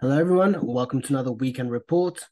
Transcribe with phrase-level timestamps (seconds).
[0.00, 0.64] Hello, everyone.
[0.64, 2.28] Welcome to another weekend report.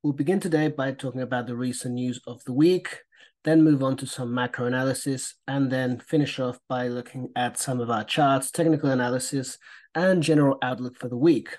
[0.00, 3.00] We'll begin today by talking about the recent news of the week,
[3.42, 7.80] then move on to some macro analysis, and then finish off by looking at some
[7.80, 9.58] of our charts, technical analysis,
[9.96, 11.58] and general outlook for the week.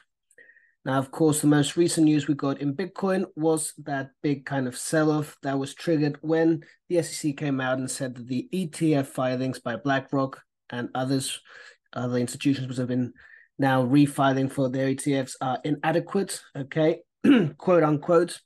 [0.86, 4.70] Now, of course, the most recent news we got in Bitcoin was that big kind
[4.70, 8.48] of sell off that was triggered when the SEC came out and said that the
[8.54, 11.42] ETF filings by BlackRock and others,
[11.92, 13.12] other institutions, which have been
[13.62, 17.02] now refiling for their ETFs are inadequate, okay,
[17.58, 18.42] quote unquote.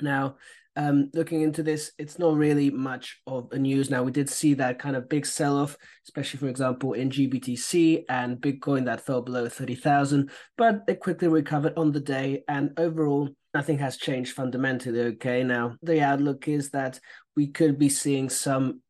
[0.00, 0.36] Now,
[0.76, 3.90] um, looking into this, it's not really much of a news.
[3.90, 5.76] Now, we did see that kind of big sell off,
[6.06, 11.74] especially, for example, in GBTC and Bitcoin that fell below 30,000, but it quickly recovered
[11.78, 12.42] on the day.
[12.46, 15.00] And overall, nothing has changed fundamentally.
[15.00, 15.42] Okay.
[15.42, 17.00] Now, the outlook is that
[17.36, 18.82] we could be seeing some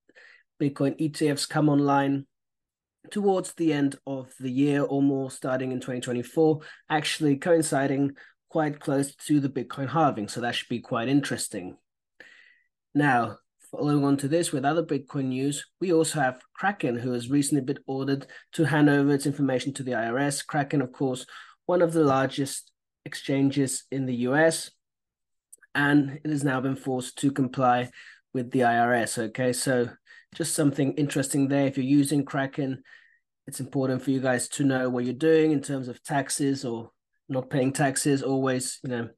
[0.61, 2.27] Bitcoin ETFs come online
[3.11, 8.13] towards the end of the year or more, starting in 2024, actually coinciding
[8.49, 10.29] quite close to the Bitcoin halving.
[10.29, 11.77] So that should be quite interesting.
[12.95, 13.39] Now,
[13.71, 17.65] following on to this with other Bitcoin news, we also have Kraken, who has recently
[17.65, 20.47] been ordered to hand over its information to the IRS.
[20.47, 21.27] Kraken, of course,
[21.67, 22.71] one of the largest
[23.05, 24.71] exchanges in the US,
[25.75, 27.91] and it has now been forced to comply
[28.33, 29.19] with the IRS.
[29.19, 29.89] Okay, so
[30.35, 31.67] just something interesting there.
[31.67, 32.83] If you're using Kraken,
[33.47, 36.91] it's important for you guys to know what you're doing in terms of taxes or
[37.29, 38.23] not paying taxes.
[38.23, 39.09] Always, you know,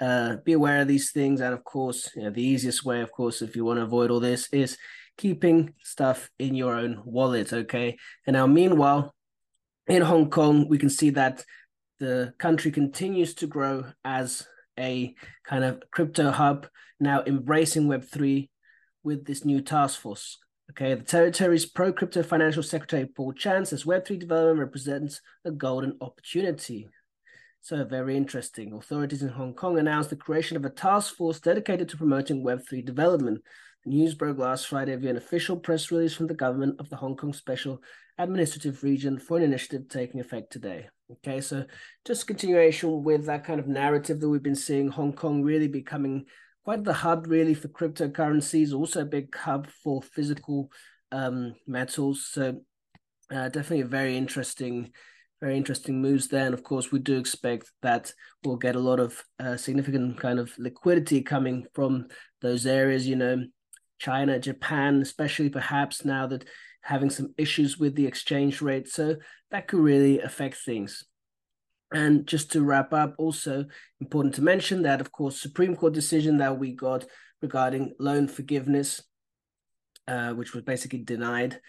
[0.00, 1.40] uh, be aware of these things.
[1.40, 4.10] And of course, you know, the easiest way, of course, if you want to avoid
[4.10, 4.76] all this, is
[5.16, 7.52] keeping stuff in your own wallet.
[7.52, 7.96] Okay.
[8.26, 9.14] And now, meanwhile,
[9.86, 11.44] in Hong Kong, we can see that
[12.00, 14.46] the country continues to grow as
[14.78, 16.66] a kind of crypto hub,
[16.98, 18.48] now embracing Web3
[19.02, 20.38] with this new task force.
[20.76, 25.96] Okay, the territory's pro crypto financial secretary Paul Chan says Web3 development represents a golden
[26.00, 26.88] opportunity.
[27.60, 28.72] So, very interesting.
[28.72, 32.84] Authorities in Hong Kong announced the creation of a task force dedicated to promoting Web3
[32.84, 33.40] development.
[33.84, 36.96] The news broke last Friday via an official press release from the government of the
[36.96, 37.80] Hong Kong Special
[38.18, 40.88] Administrative Region for an initiative taking effect today.
[41.08, 41.66] Okay, so
[42.04, 46.26] just continuation with that kind of narrative that we've been seeing Hong Kong really becoming
[46.64, 50.70] quite the hub really for cryptocurrencies, also a big hub for physical
[51.12, 52.26] um, metals.
[52.30, 52.62] So
[53.30, 54.90] uh, definitely a very interesting,
[55.40, 56.46] very interesting moves there.
[56.46, 58.12] And of course, we do expect that
[58.44, 62.06] we'll get a lot of uh, significant kind of liquidity coming from
[62.40, 63.06] those areas.
[63.06, 63.44] You know,
[63.98, 66.44] China, Japan, especially perhaps now that
[66.82, 68.88] having some issues with the exchange rate.
[68.88, 69.16] So
[69.50, 71.04] that could really affect things.
[71.94, 73.66] And just to wrap up, also
[74.00, 77.06] important to mention that, of course, Supreme Court decision that we got
[77.40, 79.00] regarding loan forgiveness,
[80.08, 81.60] uh, which was basically denied,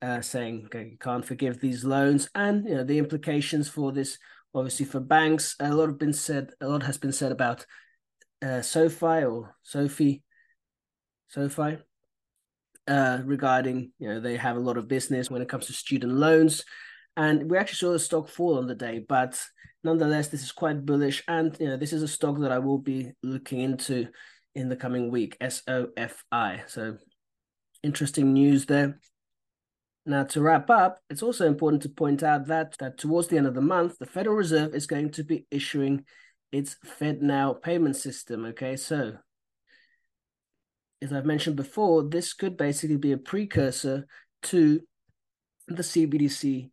[0.00, 4.16] uh, saying okay, you can't forgive these loans, and you know the implications for this,
[4.54, 5.54] obviously for banks.
[5.60, 6.52] A lot have been said.
[6.62, 7.66] A lot has been said about
[8.40, 10.22] uh, SoFi or Sophie,
[11.28, 11.76] SoFi,
[12.88, 16.14] uh, regarding you know they have a lot of business when it comes to student
[16.14, 16.64] loans
[17.16, 19.40] and we actually saw the stock fall on the day but
[19.82, 21.22] nonetheless this is quite bullish.
[21.28, 24.08] And you know this is a stock that i will be looking into
[24.54, 26.96] in the coming week sofi so
[27.82, 28.98] interesting news there.
[30.06, 33.46] Now to wrap up it's also important to point out that that towards the end
[33.46, 36.04] of the month the federal reserve is going to be issuing
[36.52, 38.76] its FedNow payment system okay?
[38.76, 39.14] So
[41.02, 44.06] as i've mentioned before this could basically be a precursor
[44.42, 44.80] to
[45.68, 46.70] the cbdc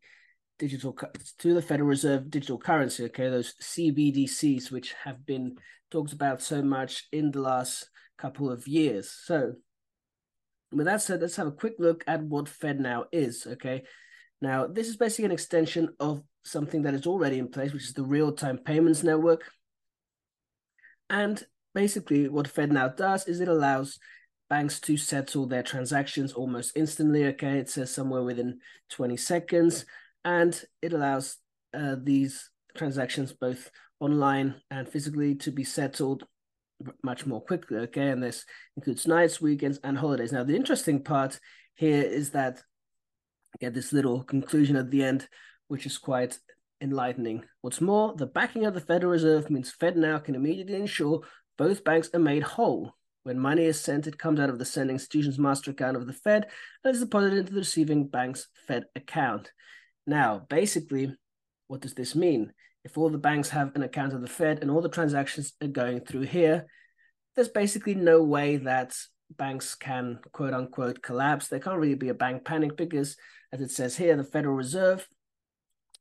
[0.61, 0.95] digital
[1.39, 5.57] to the Federal Reserve digital currency, okay, those CBDCs, which have been
[5.89, 7.89] talked about so much in the last
[8.19, 9.09] couple of years.
[9.09, 9.53] So,
[10.71, 13.83] with that said, let's have a quick look at what FedNow is, okay.
[14.39, 17.93] Now, this is basically an extension of something that is already in place, which is
[17.93, 19.41] the real-time payments network.
[21.09, 21.43] And
[21.73, 23.97] basically, what FedNow does is it allows
[24.47, 27.25] banks to settle their transactions almost instantly.
[27.25, 29.85] Okay, it says somewhere within 20 seconds
[30.23, 31.37] and it allows
[31.73, 33.69] uh, these transactions both
[33.99, 36.25] online and physically to be settled
[37.03, 37.77] much more quickly.
[37.77, 40.31] Okay, and this includes nights, weekends, and holidays.
[40.31, 41.39] Now, the interesting part
[41.75, 42.61] here is that
[43.59, 45.27] get this little conclusion at the end,
[45.67, 46.39] which is quite
[46.81, 47.43] enlightening.
[47.61, 51.21] What's more, the backing of the Federal Reserve means FedNow can immediately ensure
[51.57, 52.95] both banks are made whole.
[53.23, 56.13] When money is sent, it comes out of the sending institution's master account of the
[56.13, 56.47] Fed
[56.83, 59.51] and is deposited into the receiving bank's Fed account.
[60.05, 61.15] Now, basically,
[61.67, 62.53] what does this mean?
[62.83, 65.67] If all the banks have an account of the Fed and all the transactions are
[65.67, 66.65] going through here,
[67.35, 68.95] there's basically no way that
[69.37, 71.47] banks can quote unquote collapse.
[71.47, 73.15] There can't really be a bank panic because,
[73.53, 75.07] as it says here, the Federal Reserve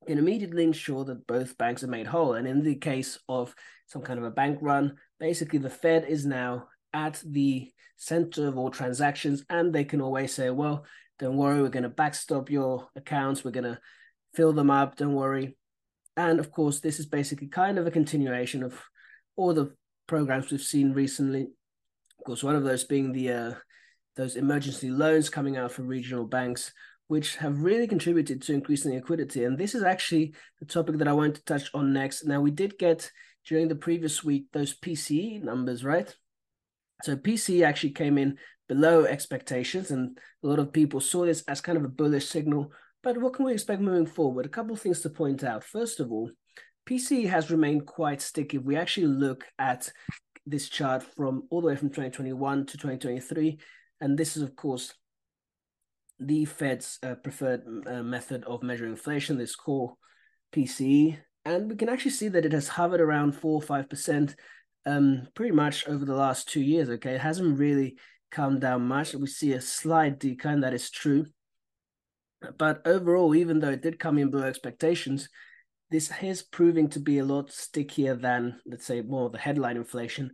[0.07, 2.35] can immediately ensure that both banks are made whole.
[2.35, 3.55] And in the case of
[3.87, 8.57] some kind of a bank run, basically the Fed is now at the center of
[8.57, 10.87] all transactions, and they can always say, well,
[11.21, 13.79] don't worry, we're going to backstop your accounts, we're going to
[14.35, 15.57] fill them up, don't worry.
[16.17, 18.83] And of course, this is basically kind of a continuation of
[19.37, 19.75] all the
[20.09, 21.43] programs we've seen recently.
[21.43, 23.55] Of course, one of those being the uh,
[24.17, 26.73] those emergency loans coming out from regional banks,
[27.07, 29.45] which have really contributed to increasing liquidity.
[29.45, 32.25] And this is actually the topic that I want to touch on next.
[32.25, 33.11] Now, we did get
[33.47, 36.15] during the previous week those PCE numbers, right?
[37.03, 38.37] So PCE actually came in
[38.71, 42.71] below expectations, and a lot of people saw this as kind of a bullish signal.
[43.03, 44.47] But what can we expect moving forward?
[44.47, 45.65] A couple of things to point out.
[45.65, 46.31] First of all,
[46.89, 48.59] PC has remained quite sticky.
[48.59, 49.91] If we actually look at
[50.47, 53.59] this chart from all the way from 2021 to 2023,
[54.01, 54.95] and this is, of course,
[56.21, 59.95] the Fed's uh, preferred uh, method of measuring inflation, this core
[60.55, 61.19] PCE.
[61.45, 64.35] And we can actually see that it has hovered around 4 or 5%
[64.87, 66.89] um, pretty much over the last two years.
[66.89, 67.15] Okay.
[67.15, 67.97] It hasn't really
[68.31, 69.15] come down much.
[69.15, 71.27] We see a slight decline, that is true.
[72.59, 75.29] But overall, even though it did come in below expectations,
[75.91, 80.31] this is proving to be a lot stickier than, let's say, more the headline inflation.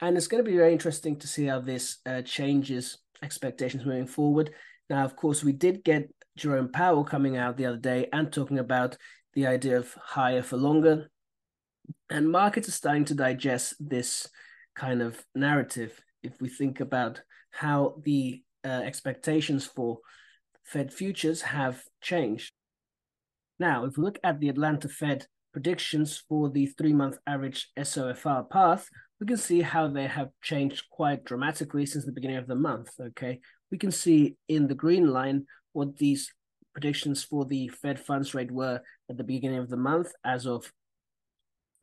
[0.00, 4.06] And it's going to be very interesting to see how this uh, changes expectations moving
[4.06, 4.50] forward.
[4.88, 8.58] Now, of course, we did get Jerome Powell coming out the other day and talking
[8.58, 8.96] about
[9.34, 11.10] the idea of higher for longer.
[12.08, 14.28] And markets are starting to digest this
[14.74, 16.00] kind of narrative.
[16.22, 17.20] If we think about
[17.50, 19.98] how the uh, expectations for
[20.64, 22.52] Fed futures have changed.
[23.58, 28.48] Now, if we look at the Atlanta Fed predictions for the three month average SOFR
[28.48, 28.88] path,
[29.20, 32.90] we can see how they have changed quite dramatically since the beginning of the month.
[33.00, 36.32] Okay, we can see in the green line what these
[36.72, 38.80] predictions for the Fed funds rate were
[39.10, 40.72] at the beginning of the month as of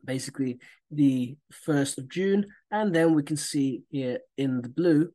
[0.03, 0.59] basically
[0.91, 1.35] the
[1.67, 2.45] 1st of June.
[2.71, 5.11] And then we can see here in the blue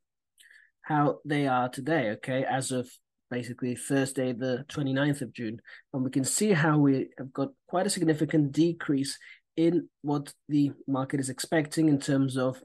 [0.92, 2.88] how they are today, okay, as of
[3.30, 5.58] basically Thursday, the 29th of June.
[5.92, 9.18] And we can see how we have got quite a significant decrease
[9.56, 12.62] in what the market is expecting in terms of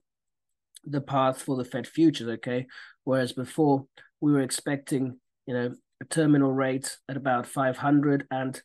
[0.84, 2.68] the path for the Fed futures, okay?
[3.06, 3.86] Whereas before
[4.20, 8.62] we were expecting, you know, a terminal rate at about 500 and,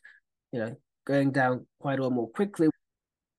[0.51, 0.75] you know,
[1.07, 2.67] going down quite a lot more quickly.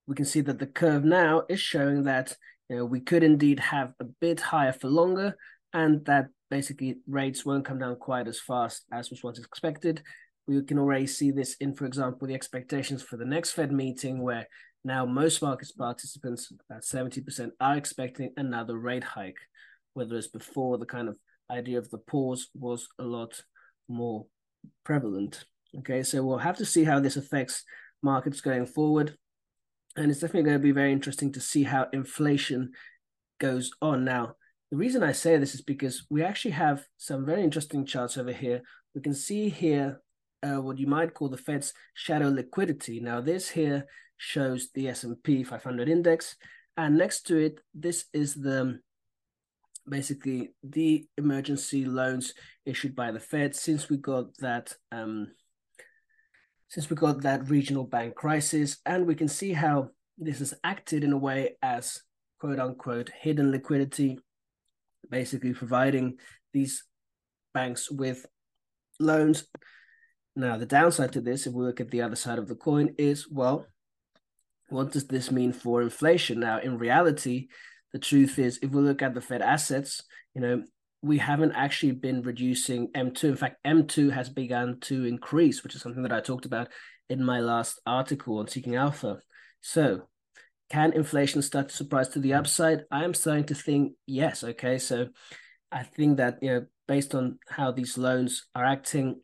[0.06, 2.36] We can see that the curve now is showing that,
[2.68, 5.36] you know, we could indeed have a bit higher for longer
[5.74, 10.02] and that basically rates won't come down quite as fast as was once expected.
[10.46, 14.22] We can already see this in, for example, the expectations for the next Fed meeting,
[14.22, 14.46] where
[14.84, 19.38] now, most market participants, about 70%, are expecting another rate hike,
[19.94, 21.16] whereas before the kind of
[21.50, 23.42] idea of the pause was a lot
[23.88, 24.26] more
[24.84, 25.46] prevalent.
[25.78, 27.64] Okay, so we'll have to see how this affects
[28.02, 29.16] markets going forward.
[29.96, 32.72] And it's definitely going to be very interesting to see how inflation
[33.40, 34.04] goes on.
[34.04, 34.34] Now,
[34.74, 38.32] the reason I say this is because we actually have some very interesting charts over
[38.32, 38.60] here.
[38.92, 40.00] We can see here
[40.42, 42.98] uh, what you might call the Fed's shadow liquidity.
[42.98, 43.86] Now, this here
[44.16, 46.34] shows the S&P 500 index,
[46.76, 48.80] and next to it, this is the
[49.88, 52.34] basically the emergency loans
[52.66, 55.28] issued by the Fed since we got that um,
[56.66, 61.04] since we got that regional bank crisis, and we can see how this has acted
[61.04, 62.02] in a way as
[62.40, 64.18] quote unquote hidden liquidity,
[65.18, 66.06] basically providing
[66.52, 66.74] these
[67.54, 68.26] banks with
[68.98, 69.38] loans
[70.36, 72.94] now, the downside to this, if we look at the other side of the coin,
[72.98, 73.66] is well,
[74.68, 76.40] what does this mean for inflation?
[76.40, 77.48] Now, in reality,
[77.92, 80.02] the truth is, if we look at the Fed assets,
[80.34, 80.64] you know,
[81.02, 83.24] we haven't actually been reducing M2.
[83.24, 86.68] In fact, M2 has begun to increase, which is something that I talked about
[87.08, 89.20] in my last article on Seeking Alpha.
[89.60, 90.08] So,
[90.70, 92.84] can inflation start to surprise to the upside?
[92.90, 94.42] I am starting to think yes.
[94.42, 95.08] Okay, so
[95.70, 99.20] I think that you know, based on how these loans are acting,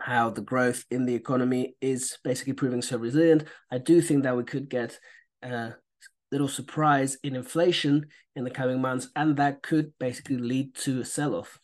[0.00, 4.36] how the growth in the economy is basically proving so resilient, I do think that
[4.36, 4.98] we could get
[5.42, 5.74] a
[6.30, 8.06] little surprise in inflation
[8.36, 11.58] in the coming months, and that could basically lead to a sell off.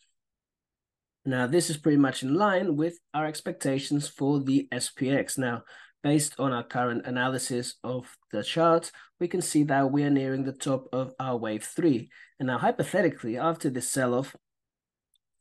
[1.25, 5.37] Now, this is pretty much in line with our expectations for the SPX.
[5.37, 5.63] Now,
[6.03, 10.43] based on our current analysis of the chart, we can see that we are nearing
[10.43, 12.09] the top of our wave three.
[12.39, 14.35] And now, hypothetically, after this sell off,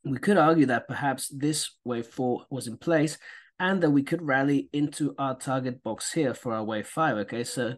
[0.04, 3.18] we could argue that perhaps this wave four was in place
[3.58, 7.16] and that we could rally into our target box here for our wave five.
[7.18, 7.74] Okay, so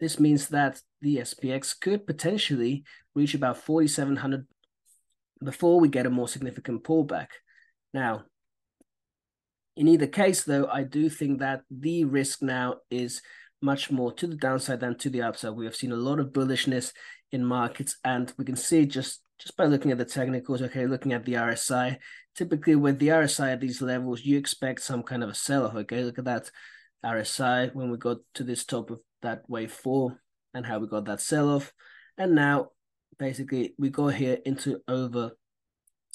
[0.00, 2.84] this means that the SPX could potentially
[3.14, 4.46] reach about 4,700
[5.42, 7.28] before we get a more significant pullback.
[7.92, 8.24] Now,
[9.78, 13.22] In either case, though, I do think that the risk now is
[13.62, 15.54] much more to the downside than to the upside.
[15.54, 16.92] We have seen a lot of bullishness
[17.30, 21.12] in markets, and we can see just just by looking at the technicals, okay, looking
[21.12, 21.98] at the RSI,
[22.34, 26.02] typically with the RSI at these levels, you expect some kind of a sell-off, okay?
[26.02, 26.50] Look at that
[27.06, 30.20] RSI when we got to this top of that wave four
[30.54, 31.72] and how we got that sell-off.
[32.16, 32.70] And now,
[33.16, 35.36] basically, we go here into over,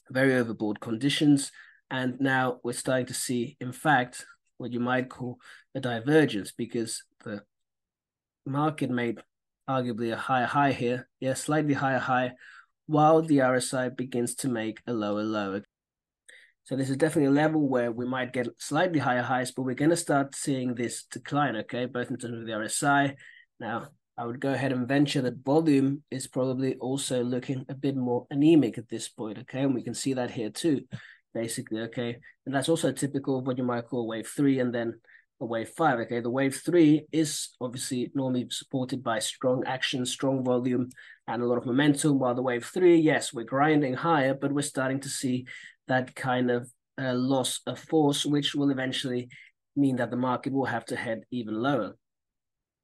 [0.10, 1.50] very overbought conditions.
[1.93, 4.25] And now we're starting to see, in fact,
[4.57, 5.38] what you might call
[5.75, 7.43] a divergence because the
[8.47, 9.19] market made
[9.69, 12.31] arguably a higher high here, yeah, slightly higher high,
[12.88, 15.62] while the RSI begins to make a lower low.
[16.63, 19.75] So this is definitely a level where we might get slightly higher highs, but we're
[19.75, 23.13] going to start seeing this decline, okay, both in terms of the RSI.
[23.59, 27.95] Now, I would go ahead and venture that volume is probably also looking a bit
[27.95, 30.81] more anemic at this point, okay, and we can see that here too,
[31.33, 34.99] basically, okay, and that's also typical of what you might call wave three, and then
[35.41, 35.99] a wave five.
[35.99, 40.89] Okay, the wave three is obviously normally supported by strong action, strong volume,
[41.27, 42.19] and a lot of momentum.
[42.19, 45.45] While the wave three, yes, we're grinding higher, but we're starting to see
[45.87, 46.69] that kind of
[47.01, 49.29] uh, loss of force, which will eventually
[49.75, 51.95] mean that the market will have to head even lower.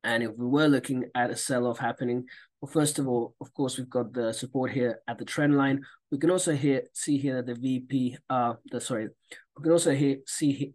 [0.03, 2.25] And if we were looking at a sell-off happening,
[2.61, 5.83] well, first of all, of course, we've got the support here at the trend line.
[6.11, 9.09] We can also here see here that the VP, uh, the sorry,
[9.57, 10.73] we can also here see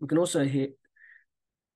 [0.00, 0.68] we can also here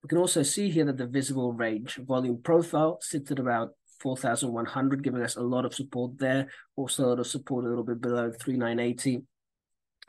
[0.03, 5.03] we can also see here that the visible range volume profile sits at about 4,100,
[5.03, 6.49] giving us a lot of support there.
[6.77, 9.23] Also a lot of support a little bit below 3,980.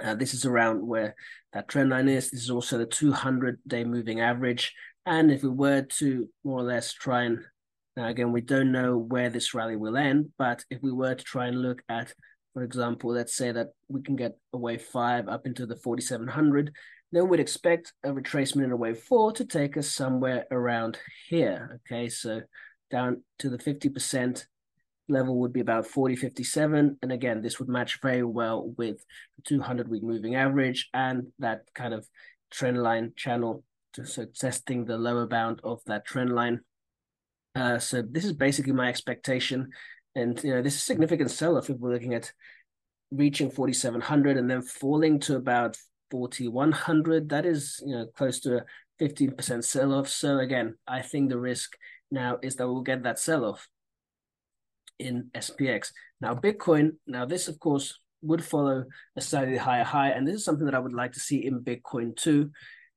[0.03, 1.15] Uh, this is around where
[1.53, 2.29] that trend line is.
[2.29, 4.73] This is also the 200-day moving average.
[5.05, 7.39] And if we were to more or less try and,
[7.95, 11.23] now again, we don't know where this rally will end, but if we were to
[11.23, 12.13] try and look at,
[12.55, 16.71] for example, let's say that we can get a wave five up into the 4,700,
[17.11, 20.97] then we'd expect a retracement in a wave four to take us somewhere around
[21.27, 21.81] here.
[21.91, 22.39] Okay, so
[22.89, 24.45] down to the 50%
[25.09, 26.97] level would be about 40, 57.
[27.01, 29.03] And again, this would match very well with
[29.35, 32.07] the 200 week moving average and that kind of
[32.51, 33.65] trend line channel.
[34.01, 36.61] So testing the lower bound of that trend line.
[37.53, 39.71] Uh, so this is basically my expectation.
[40.15, 42.31] And, you know, this is significant sell-off if we're looking at
[43.11, 45.77] reaching 4,700 and then falling to about
[46.11, 48.63] 4100 that is you know close to a
[49.01, 51.75] 15% sell off so again i think the risk
[52.11, 53.67] now is that we'll get that sell off
[54.99, 55.91] in spx
[56.21, 60.45] now bitcoin now this of course would follow a slightly higher high and this is
[60.45, 62.49] something that i would like to see in bitcoin too.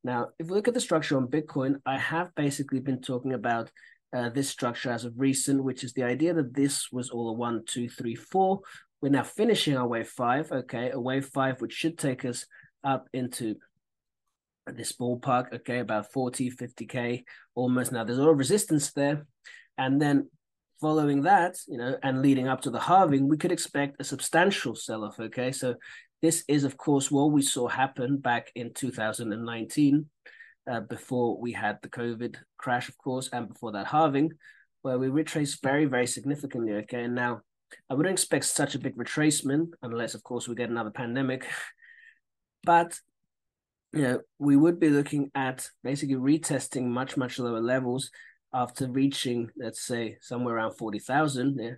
[0.05, 3.71] Now if we look at the structure on bitcoin i have basically been talking about
[4.13, 7.33] uh, this structure as of recent, which is the idea that this was all a
[7.33, 8.61] one, two, three, four.
[9.01, 12.47] We're now finishing our wave five, okay, a wave five, which should take us
[12.83, 13.57] up into
[14.67, 17.25] this ballpark, okay, about 40, 50K
[17.55, 17.93] almost.
[17.93, 19.27] Now, there's a lot of resistance there.
[19.77, 20.29] And then
[20.81, 24.75] following that, you know, and leading up to the halving, we could expect a substantial
[24.75, 25.53] sell off, okay?
[25.53, 25.77] So,
[26.21, 30.07] this is, of course, what we saw happen back in 2019,
[30.71, 34.33] uh, before we had the COVID crash, of course, and before that halving,
[34.83, 37.05] where we retraced very, very significantly, okay?
[37.05, 37.41] And now,
[37.91, 41.47] I wouldn't expect such a big retracement unless, of course, we get another pandemic
[42.65, 42.99] but
[43.93, 48.11] you know, we would be looking at basically retesting much, much lower levels
[48.53, 51.59] after reaching, let's say, somewhere around 40,000.
[51.59, 51.71] Yeah.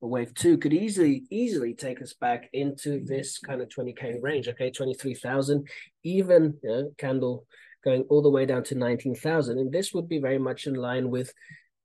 [0.00, 4.70] Wave two could easily, easily take us back into this kind of 20K range, okay,
[4.70, 5.68] 23,000,
[6.04, 7.46] even you know, candle
[7.84, 9.58] going all the way down to 19,000.
[9.58, 11.32] And this would be very much in line with,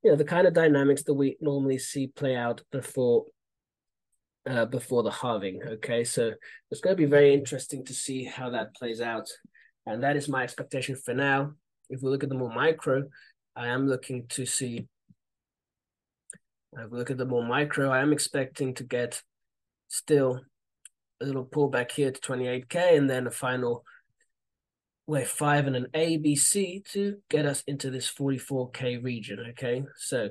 [0.03, 3.25] you know, the kind of dynamics that we normally see play out before
[4.49, 5.61] uh, before the halving.
[5.63, 6.31] Okay, so
[6.71, 9.27] it's going to be very interesting to see how that plays out,
[9.85, 11.51] and that is my expectation for now.
[11.89, 13.03] If we look at the more micro,
[13.55, 14.87] I am looking to see.
[16.73, 19.21] If we look at the more micro, I am expecting to get
[19.87, 20.41] still
[21.21, 23.83] a little pullback here to 28k, and then a final
[25.07, 29.39] wave five and an ABC to get us into this 44k region.
[29.51, 30.29] Okay, so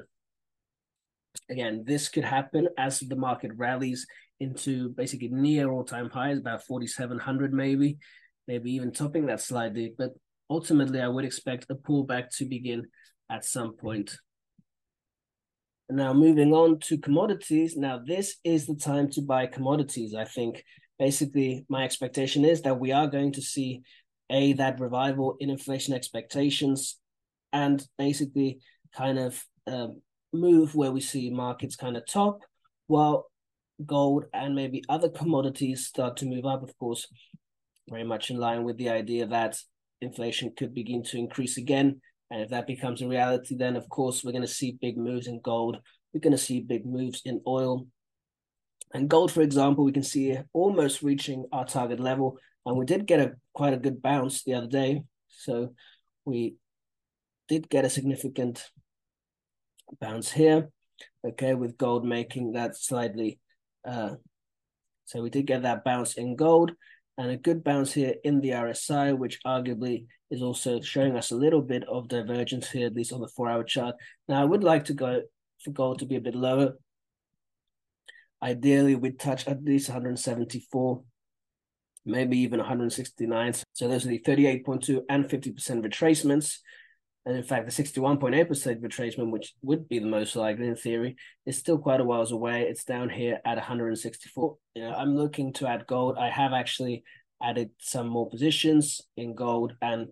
[1.50, 4.06] again, this could happen as the market rallies
[4.38, 7.96] into basically near all-time highs, about 4,700 maybe,
[8.46, 9.94] maybe even topping that slightly.
[9.96, 10.10] But
[10.50, 12.86] ultimately, I would expect a pullback to begin
[13.30, 14.16] at some point.
[15.88, 17.76] Now, moving on to commodities.
[17.76, 20.14] Now, this is the time to buy commodities.
[20.14, 20.64] I think
[20.98, 23.82] basically my expectation is that we are going to see
[24.30, 26.98] a that revival in inflation expectations
[27.52, 28.60] and basically
[28.94, 30.00] kind of um,
[30.32, 32.40] move where we see markets kind of top,
[32.86, 33.26] while
[33.84, 37.06] gold and maybe other commodities start to move up, of course,
[37.88, 39.58] very much in line with the idea that
[40.00, 42.00] inflation could begin to increase again.
[42.30, 45.26] And if that becomes a reality, then of course we're going to see big moves
[45.26, 45.78] in gold.
[46.12, 47.86] We're going to see big moves in oil.
[48.94, 52.38] And gold, for example, we can see almost reaching our target level.
[52.66, 55.02] And we did get a quite a good bounce the other day.
[55.28, 55.74] So
[56.24, 56.56] we
[57.48, 58.68] did get a significant
[60.00, 60.70] bounce here.
[61.24, 63.38] Okay, with gold making that slightly
[63.84, 64.16] uh
[65.04, 66.72] so we did get that bounce in gold
[67.18, 71.36] and a good bounce here in the RSI, which arguably is also showing us a
[71.36, 73.94] little bit of divergence here, at least on the four hour chart.
[74.28, 75.22] Now, I would like to go
[75.64, 76.74] for gold to be a bit lower.
[78.42, 81.02] Ideally, we'd touch at least 174,
[82.06, 83.54] maybe even 169.
[83.72, 86.58] So those are the 38.2 and 50% retracements.
[87.26, 91.58] And in fact, the 61.8% retracement, which would be the most likely in theory, is
[91.58, 92.62] still quite a whiles away.
[92.62, 94.56] It's down here at 164.
[94.76, 96.16] You know, I'm looking to add gold.
[96.18, 97.02] I have actually
[97.42, 100.08] added some more positions in gold and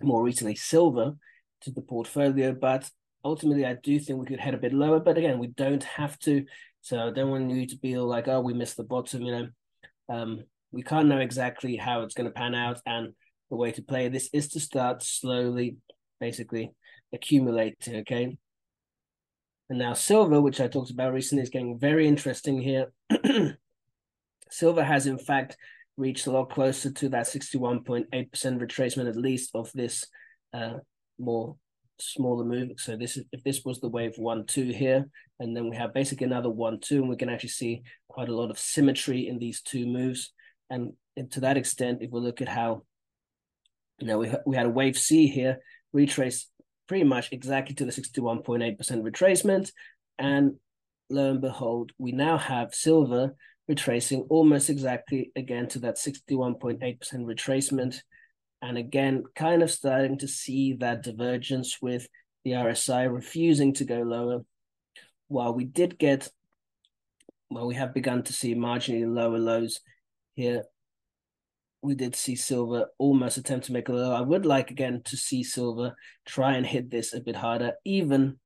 [0.00, 1.12] more recently silver
[1.60, 2.52] to the portfolio.
[2.52, 2.88] But
[3.22, 5.00] ultimately, I do think we could head a bit lower.
[5.00, 6.46] But again, we don't have to.
[6.80, 9.20] So I don't want you to feel like, oh, we missed the bottom.
[9.20, 9.48] You know,
[10.08, 12.80] um, we can't know exactly how it's going to pan out.
[12.86, 13.14] And
[13.50, 15.76] the way to play this is to start slowly
[16.20, 16.72] basically
[17.12, 18.36] accumulating, okay?
[19.70, 22.92] And now silver, which I talked about recently, is getting very interesting here.
[24.50, 25.56] silver has, in fact,
[25.96, 30.06] reached a lot closer to that 61.8% retracement, at least, of this
[30.54, 30.74] uh,
[31.18, 31.56] more
[32.00, 32.70] smaller move.
[32.76, 35.06] So this is if this was the wave one, two here,
[35.40, 38.34] and then we have basically another one, two, and we can actually see quite a
[38.34, 40.32] lot of symmetry in these two moves.
[40.70, 40.92] And,
[41.30, 42.82] to that extent, if we look at how,
[43.98, 45.58] you know, we, we had a wave C here,
[45.92, 46.48] retrace
[46.86, 49.72] pretty much exactly to the 61.8% retracement.
[50.18, 50.54] And
[51.10, 53.34] lo and behold, we now have silver
[53.68, 58.00] retracing almost exactly again to that 61.8% retracement.
[58.62, 62.08] And again, kind of starting to see that divergence with
[62.44, 64.44] the RSI refusing to go lower.
[65.28, 66.28] While we did get,
[67.50, 69.80] well, we have begun to see marginally lower lows
[70.38, 70.62] here
[71.82, 74.12] we did see Silver almost attempt to make a low.
[74.12, 75.96] I would like again to see Silver
[76.26, 78.38] try and hit this a bit harder, even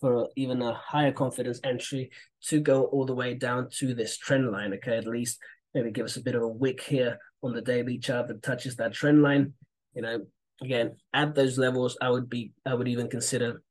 [0.00, 2.10] for even a higher confidence entry
[2.44, 4.72] to go all the way down to this trend line.
[4.74, 5.38] Okay, at least
[5.74, 8.76] maybe give us a bit of a wick here on the daily chart that touches
[8.76, 9.52] that trend line.
[9.94, 10.20] You know,
[10.62, 13.62] again, at those levels, I would be I would even consider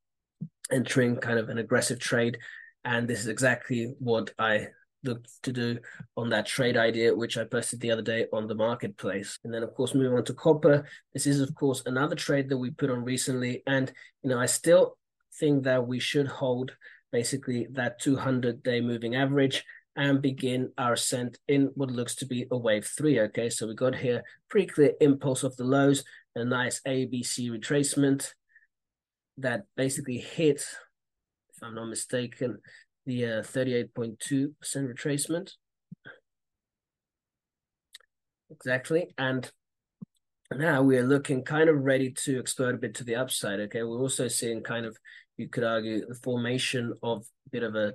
[0.71, 2.38] entering kind of an aggressive trade.
[2.84, 4.67] And this is exactly what I
[5.05, 5.77] to do
[6.17, 9.39] on that trade idea, which I posted the other day on the marketplace.
[9.43, 10.85] And then, of course, moving on to copper.
[11.13, 13.63] This is, of course, another trade that we put on recently.
[13.67, 13.91] And,
[14.23, 14.97] you know, I still
[15.39, 16.75] think that we should hold
[17.11, 19.63] basically that 200 day moving average
[19.95, 23.19] and begin our ascent in what looks to be a wave three.
[23.21, 26.03] Okay, so we got here pretty clear impulse of the lows,
[26.35, 28.33] a nice ABC retracement
[29.37, 32.57] that basically hit, if I'm not mistaken,
[33.05, 35.51] the uh, 38.2% retracement.
[38.49, 39.07] Exactly.
[39.17, 39.49] And
[40.53, 43.59] now we are looking kind of ready to explode a bit to the upside.
[43.61, 43.83] Okay.
[43.83, 44.97] We're also seeing kind of,
[45.37, 47.93] you could argue, the formation of a bit of a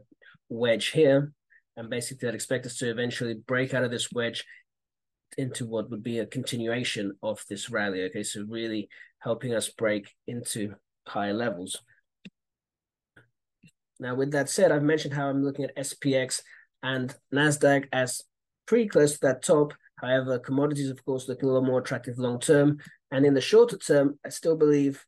[0.48, 1.32] wedge here.
[1.76, 4.44] And basically, I'd expect us to eventually break out of this wedge
[5.38, 8.02] into what would be a continuation of this rally.
[8.04, 8.22] Okay.
[8.22, 8.88] So, really
[9.20, 10.74] helping us break into
[11.06, 11.80] higher levels.
[14.00, 16.40] Now, with that said, I've mentioned how I'm looking at SPX
[16.82, 18.22] and NASDAQ as
[18.66, 19.74] pretty close to that top.
[19.96, 22.78] However, commodities, of course, looking a little more attractive long term.
[23.10, 25.04] And in the shorter term, I still believe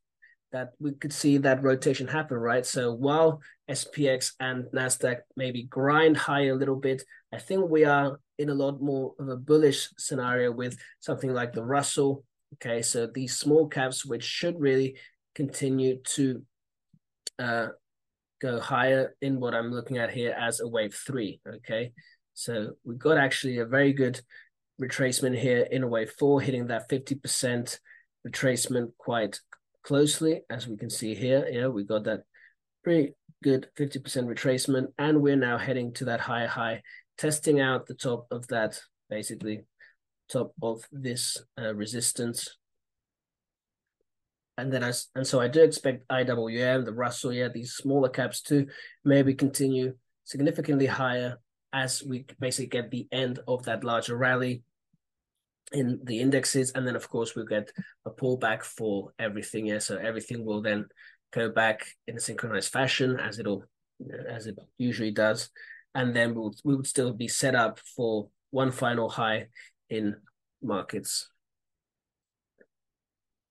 [0.52, 2.66] that we could see that rotation happen, right?
[2.66, 7.02] So while SPX and NASDAQ maybe grind higher a little bit,
[7.32, 11.54] I think we are in a lot more of a bullish scenario with something like
[11.54, 12.24] the Russell.
[12.54, 14.98] Okay, so these small caps, which should really
[15.34, 16.42] continue to
[17.38, 17.68] uh,
[18.42, 21.40] go higher in what I'm looking at here as a wave three.
[21.46, 21.92] Okay,
[22.34, 24.20] so we've got actually a very good
[24.80, 27.78] retracement here in a wave four, hitting that 50%
[28.26, 29.40] retracement quite
[29.84, 31.46] closely, as we can see here.
[31.50, 32.24] Yeah, we got that
[32.82, 36.82] pretty good 50% retracement, and we're now heading to that higher high,
[37.16, 39.62] testing out the top of that, basically
[40.28, 42.56] top of this uh, resistance
[44.62, 48.40] and then as and so I do expect IWM, the Russell, yeah, these smaller caps
[48.42, 48.66] to
[49.04, 49.94] maybe continue
[50.24, 51.38] significantly higher
[51.72, 54.62] as we basically get the end of that larger rally
[55.72, 57.72] in the indexes, and then of course we'll get
[58.06, 59.66] a pullback for everything.
[59.66, 60.86] Yeah, so everything will then
[61.32, 63.64] go back in a synchronized fashion as it'll
[64.28, 65.50] as it usually does,
[65.94, 69.48] and then we'll we would still be set up for one final high
[69.90, 70.14] in
[70.62, 71.28] markets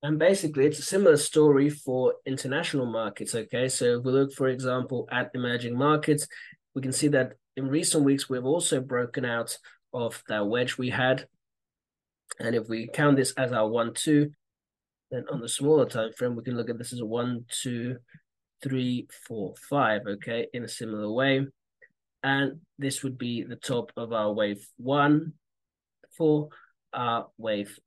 [0.03, 3.35] And basically, it's a similar story for international markets.
[3.35, 6.27] Okay, so if we look, for example, at emerging markets,
[6.73, 9.57] we can see that in recent weeks we've also broken out
[9.93, 11.27] of that wedge we had.
[12.39, 14.31] And if we count this as our one two,
[15.11, 17.97] then on the smaller time frame, we can look at this as a one, two,
[18.63, 20.01] three, four, five.
[20.07, 21.45] Okay, in a similar way,
[22.23, 25.33] and this would be the top of our wave one
[26.17, 26.49] for
[26.91, 27.77] our wave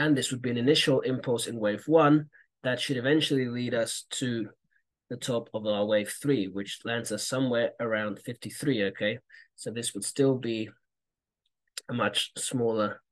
[0.00, 2.30] and this would be an initial impulse in wave one
[2.62, 4.48] that should eventually lead us to
[5.10, 9.18] the top of our wave three, which lands us somewhere around 53, okay?
[9.56, 10.70] So this would still be
[11.90, 13.02] a much smaller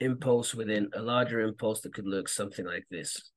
[0.00, 3.30] impulse within a larger impulse that could look something like this.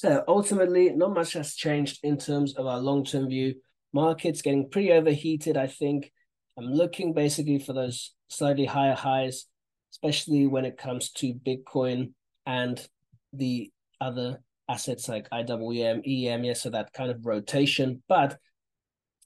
[0.00, 3.56] So ultimately, not much has changed in terms of our long term view.
[3.92, 6.10] Markets getting pretty overheated, I think.
[6.56, 9.44] I'm looking basically for those slightly higher highs,
[9.92, 12.14] especially when it comes to Bitcoin
[12.46, 12.82] and
[13.34, 18.02] the other assets like IWM, EM, yes, so that kind of rotation.
[18.08, 18.38] But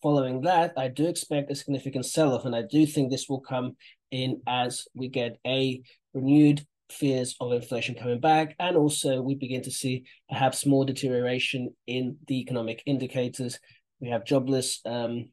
[0.03, 3.43] following that, I do expect a significant sell off, and I do think this will
[3.43, 3.77] come
[4.11, 5.83] in as we get a
[6.15, 11.75] renewed fears of inflation coming back, and also we begin to see perhaps more deterioration
[11.87, 13.59] in the economic indicators.
[14.01, 15.31] We have jobless, um,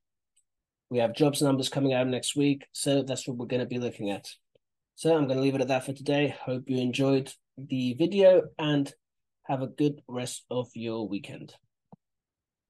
[0.89, 3.80] we have jobs numbers coming out next week, so that's what we're going to be
[3.80, 4.26] looking at.
[4.95, 6.36] So I'm going to leave it at that for today.
[6.45, 8.91] Hope you enjoyed the video and
[9.43, 11.54] have a good rest of your weekend.